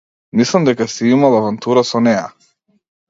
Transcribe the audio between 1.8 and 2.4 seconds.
со неа.